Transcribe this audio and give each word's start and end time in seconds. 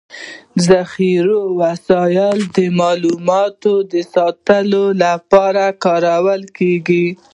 ذخيروي 0.67 1.49
وسایل 1.59 2.37
د 2.55 2.57
معلوماتو 2.79 3.73
د 3.91 3.93
ساتلو 4.13 4.83
لپاره 5.03 5.63
کارول 5.83 6.41
کيږي. 6.57 7.05